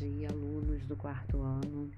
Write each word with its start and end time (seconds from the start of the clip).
tarde, 0.00 0.26
alunos 0.26 0.86
do 0.86 0.96
quarto 0.96 1.42
ano. 1.42 1.90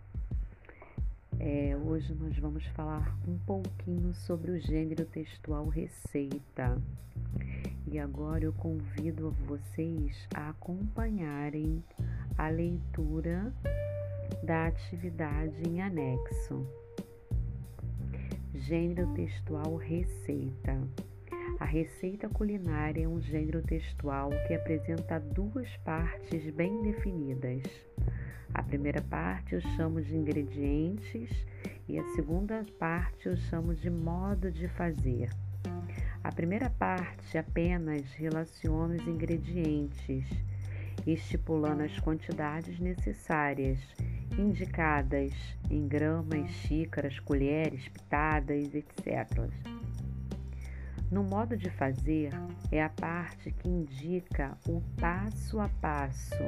É, 1.38 1.76
hoje 1.76 2.12
nós 2.14 2.36
vamos 2.36 2.66
falar 2.68 3.16
um 3.28 3.38
pouquinho 3.38 4.12
sobre 4.12 4.50
o 4.50 4.60
gênero 4.60 5.04
textual 5.04 5.68
receita. 5.68 6.76
E 7.86 7.98
agora 7.98 8.44
eu 8.44 8.52
convido 8.52 9.30
vocês 9.46 10.16
a 10.34 10.50
acompanharem 10.50 11.82
a 12.36 12.48
leitura 12.48 13.52
da 14.42 14.66
atividade 14.66 15.62
em 15.68 15.80
anexo. 15.80 16.66
Gênero 18.54 19.06
textual 19.14 19.76
receita. 19.76 20.80
A 21.60 21.64
receita 21.64 22.28
culinária 22.28 23.04
é 23.04 23.08
um 23.08 23.20
gênero 23.20 23.62
textual 23.62 24.30
que 24.48 24.54
apresenta 24.54 25.20
duas 25.20 25.68
partes 25.78 26.52
bem 26.54 26.82
definidas. 26.82 27.91
A 28.54 28.62
primeira 28.62 29.00
parte 29.00 29.54
eu 29.54 29.60
chamo 29.60 30.02
de 30.02 30.14
ingredientes 30.14 31.30
e 31.88 31.98
a 31.98 32.04
segunda 32.14 32.62
parte 32.78 33.26
eu 33.26 33.36
chamo 33.36 33.74
de 33.74 33.88
modo 33.88 34.50
de 34.50 34.68
fazer. 34.68 35.30
A 36.22 36.30
primeira 36.30 36.70
parte 36.70 37.36
apenas 37.36 38.12
relaciona 38.12 38.94
os 38.94 39.06
ingredientes, 39.06 40.26
estipulando 41.06 41.82
as 41.82 41.98
quantidades 41.98 42.78
necessárias, 42.78 43.78
indicadas 44.38 45.32
em 45.70 45.88
gramas, 45.88 46.50
xícaras, 46.50 47.18
colheres, 47.20 47.88
pitadas, 47.88 48.74
etc. 48.74 49.50
No 51.10 51.24
modo 51.24 51.56
de 51.56 51.70
fazer 51.70 52.30
é 52.70 52.82
a 52.82 52.88
parte 52.88 53.50
que 53.50 53.68
indica 53.68 54.56
o 54.68 54.80
passo 54.98 55.58
a 55.58 55.68
passo, 55.68 56.42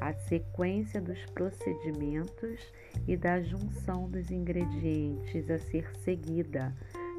a 0.00 0.12
sequência 0.12 1.00
dos 1.00 1.24
procedimentos 1.26 2.60
e 3.06 3.16
da 3.16 3.40
junção 3.40 4.08
dos 4.08 4.30
ingredientes 4.30 5.50
a 5.50 5.58
ser 5.58 5.90
seguida 5.98 6.74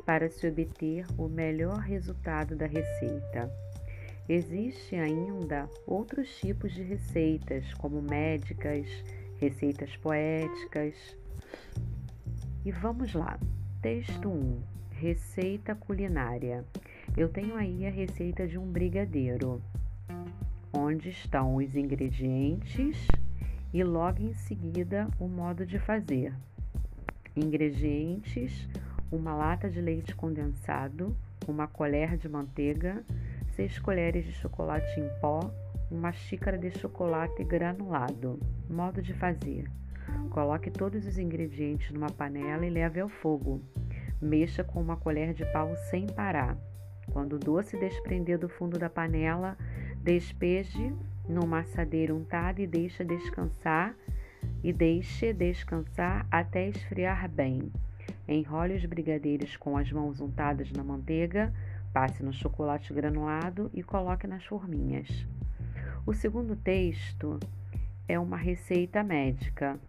para 0.06 0.30
se 0.30 0.48
obter 0.48 1.06
o 1.18 1.28
melhor 1.28 1.78
resultado 1.78 2.56
da 2.56 2.66
receita. 2.66 3.52
Existem 4.28 5.00
ainda 5.00 5.68
outros 5.88 6.30
tipos 6.40 6.74
de 6.74 6.84
receitas, 6.84 7.74
como 7.76 8.02
médicas, 8.02 8.88
receitas 9.38 9.96
poéticas. 9.98 10.96
E 12.64 12.72
vamos 12.72 13.14
lá. 13.14 13.40
Texto 13.82 14.30
1 14.30 14.62
Receita 14.92 15.74
culinária. 15.74 16.66
Eu 17.16 17.30
tenho 17.30 17.56
aí 17.56 17.88
a 17.88 17.90
receita 17.90 18.48
de 18.48 18.58
um 18.58 18.66
brigadeiro, 18.66 19.62
onde 20.74 21.10
estão 21.10 21.56
os 21.56 21.76
ingredientes 21.76 23.08
e 23.74 23.84
logo 23.84 24.22
em 24.22 24.34
seguida 24.34 25.08
o 25.20 25.28
modo 25.28 25.66
de 25.66 25.80
fazer. 25.80 26.34
Ingredientes: 27.36 28.68
uma 29.12 29.34
lata 29.34 29.70
de 29.70 29.82
leite 29.82 30.16
condensado, 30.16 31.16
uma 31.48 31.68
colher 31.68 32.18
de 32.18 32.28
manteiga, 32.28 33.04
seis 33.56 33.80
colheres 33.80 34.26
de 34.26 34.34
chocolate 34.34 35.00
em 35.00 35.10
pó, 35.20 35.40
uma 35.90 36.12
xícara 36.12 36.58
de 36.58 36.70
chocolate 36.72 37.44
granulado. 37.44 38.40
Modo 38.70 39.02
de 39.02 39.14
fazer: 39.14 39.70
coloque 40.30 40.70
todos 40.70 41.06
os 41.06 41.18
ingredientes 41.18 41.92
numa 41.92 42.10
panela 42.10 42.66
e 42.66 42.70
leve 42.70 43.00
ao 43.00 43.10
fogo. 43.10 43.62
Mexa 44.22 44.64
com 44.64 44.82
uma 44.82 44.98
colher 44.98 45.34
de 45.34 45.46
pau 45.52 45.76
sem 45.90 46.06
parar. 46.06 46.58
Quando 47.12 47.34
o 47.34 47.40
doce 47.40 47.78
desprender 47.78 48.38
do 48.38 48.50
fundo 48.50 48.78
da 48.78 48.90
panela, 48.90 49.58
despeje 50.10 50.92
numa 51.28 51.60
assadeira 51.60 52.16
untada 52.16 52.60
e 52.60 52.66
deixe 52.66 53.04
descansar 53.04 53.96
e 54.64 54.74
deixe 54.74 55.32
descansar 55.32 56.26
até 56.32 56.68
esfriar 56.68 57.30
bem. 57.30 57.72
Enrole 58.28 58.74
os 58.74 58.84
brigadeiros 58.86 59.56
com 59.56 59.78
as 59.78 59.92
mãos 59.92 60.20
untadas 60.20 60.72
na 60.72 60.84
manteiga, 60.84 61.54
passe 61.94 62.24
no 62.24 62.34
chocolate 62.34 62.92
granulado 62.92 63.70
e 63.72 63.84
coloque 63.84 64.26
nas 64.26 64.44
forminhas. 64.44 65.28
O 66.08 66.14
segundo 66.16 66.56
texto 66.56 67.40
é 68.08 68.18
uma 68.18 68.38
receita 68.38 69.04
médica. 69.04 69.80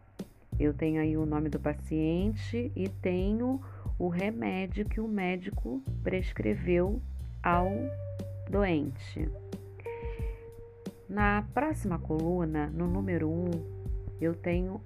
Eu 0.59 0.75
tenho 0.75 1.01
aí 1.01 1.17
o 1.17 1.25
nome 1.25 1.49
do 1.49 1.59
paciente 1.59 2.71
e 2.77 2.91
tenho 3.01 3.59
o 3.99 4.09
remédio 4.09 4.85
que 4.85 5.01
o 5.01 5.09
médico 5.09 5.83
prescreveu 6.03 7.01
ao 7.43 7.71
doente. 8.51 9.27
Na 11.11 11.43
próxima 11.53 11.99
coluna, 11.99 12.69
no 12.69 12.87
número 12.87 13.29
1, 13.29 13.33
um, 13.33 13.51
eu 14.21 14.33
tenho 14.33 14.81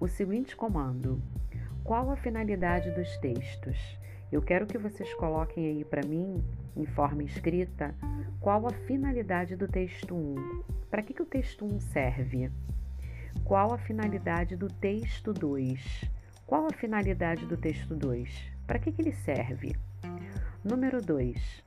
o 0.00 0.08
seguinte 0.08 0.56
comando: 0.56 1.20
Qual 1.84 2.10
a 2.10 2.16
finalidade 2.16 2.90
dos 2.92 3.14
textos? 3.18 3.76
Eu 4.32 4.40
quero 4.40 4.64
que 4.64 4.78
vocês 4.78 5.12
coloquem 5.16 5.66
aí 5.66 5.84
para 5.84 6.00
mim, 6.00 6.42
em 6.74 6.86
forma 6.86 7.22
escrita, 7.24 7.94
qual 8.40 8.66
a 8.66 8.70
finalidade 8.70 9.54
do 9.54 9.68
texto 9.68 10.14
1. 10.14 10.62
Para 10.90 11.02
que, 11.02 11.12
que 11.12 11.22
o 11.22 11.26
texto 11.26 11.66
1 11.66 11.78
serve? 11.78 12.50
Qual 13.44 13.74
a 13.74 13.76
finalidade 13.76 14.56
do 14.56 14.68
texto 14.68 15.30
2? 15.30 16.10
Qual 16.46 16.68
a 16.68 16.72
finalidade 16.72 17.44
do 17.44 17.58
texto 17.58 17.94
2? 17.94 18.50
Para 18.66 18.78
que, 18.78 18.90
que 18.90 19.02
ele 19.02 19.12
serve? 19.12 19.76
Número 20.64 21.02
2. 21.02 21.62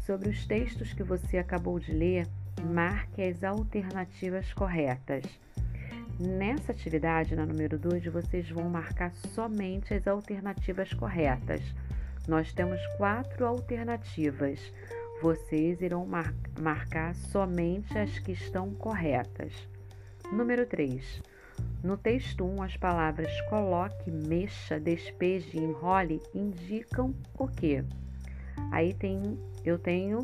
Sobre 0.00 0.28
os 0.28 0.46
textos 0.46 0.92
que 0.92 1.02
você 1.02 1.38
acabou 1.38 1.78
de 1.78 1.92
ler, 1.92 2.28
marque 2.60 3.22
as 3.22 3.42
alternativas 3.42 4.52
corretas. 4.52 5.24
Nessa 6.18 6.72
atividade, 6.72 7.36
na 7.36 7.46
número 7.46 7.78
2, 7.78 8.06
vocês 8.06 8.50
vão 8.50 8.68
marcar 8.68 9.12
somente 9.14 9.94
as 9.94 10.06
alternativas 10.06 10.92
corretas. 10.92 11.62
Nós 12.26 12.52
temos 12.52 12.80
quatro 12.96 13.46
alternativas. 13.46 14.60
Vocês 15.22 15.80
irão 15.80 16.04
mar 16.06 16.34
marcar 16.60 17.14
somente 17.14 17.96
as 17.96 18.18
que 18.18 18.32
estão 18.32 18.74
corretas. 18.74 19.52
Número 20.32 20.66
3. 20.66 21.22
No 21.82 21.96
texto 21.96 22.44
1, 22.44 22.62
as 22.62 22.76
palavras 22.76 23.40
coloque, 23.42 24.10
mexa, 24.10 24.80
despeje 24.80 25.56
e 25.56 25.60
enrole 25.60 26.20
indicam 26.34 27.14
o 27.38 27.46
quê? 27.46 27.84
Aí 28.72 28.92
tem, 28.92 29.38
eu 29.64 29.78
tenho 29.78 30.22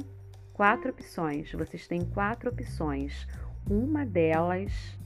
quatro 0.55 0.91
opções. 0.91 1.53
Vocês 1.53 1.87
têm 1.87 2.05
quatro 2.07 2.49
opções. 2.49 3.29
Uma 3.69 4.07
delas 4.07 4.99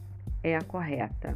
é 0.42 0.54
a 0.54 0.62
correta. 0.62 1.34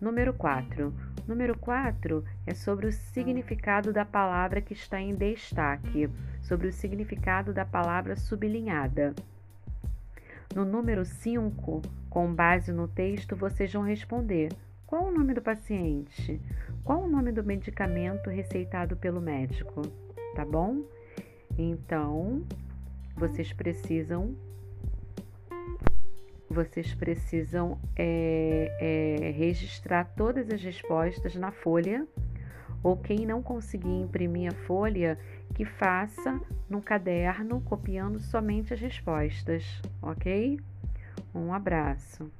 Número 0.00 0.34
4. 0.34 0.92
Número 1.26 1.56
4 1.56 2.24
é 2.46 2.52
sobre 2.52 2.86
o 2.86 2.92
significado 2.92 3.92
da 3.92 4.04
palavra 4.04 4.60
que 4.60 4.74
está 4.74 5.00
em 5.00 5.14
destaque, 5.14 6.10
sobre 6.42 6.68
o 6.68 6.72
significado 6.72 7.52
da 7.52 7.64
palavra 7.64 8.16
sublinhada. 8.16 9.14
No 10.54 10.64
número 10.64 11.04
5, 11.04 11.82
com 12.08 12.34
base 12.34 12.72
no 12.72 12.88
texto, 12.88 13.36
vocês 13.36 13.72
vão 13.72 13.82
responder: 13.82 14.50
qual 14.86 15.04
o 15.04 15.12
nome 15.12 15.34
do 15.34 15.42
paciente? 15.42 16.40
Qual 16.82 17.02
o 17.02 17.08
nome 17.08 17.30
do 17.30 17.44
medicamento 17.44 18.30
receitado 18.30 18.96
pelo 18.96 19.20
médico? 19.20 19.82
Tá 20.34 20.44
bom? 20.44 20.82
Então, 21.58 22.42
vocês 23.18 23.52
precisam 23.52 24.36
vocês 26.48 26.94
precisam 26.94 27.78
é, 27.94 28.72
é, 28.80 29.30
registrar 29.32 30.04
todas 30.16 30.50
as 30.50 30.62
respostas 30.62 31.34
na 31.34 31.52
folha 31.52 32.06
ou 32.82 32.96
quem 32.96 33.26
não 33.26 33.42
conseguir 33.42 33.90
imprimir 33.90 34.50
a 34.50 34.54
folha, 34.66 35.18
que 35.54 35.64
faça 35.64 36.40
no 36.70 36.80
caderno 36.80 37.60
copiando 37.60 38.20
somente 38.20 38.72
as 38.72 38.80
respostas, 38.80 39.82
ok? 40.00 40.58
Um 41.34 41.52
abraço. 41.52 42.30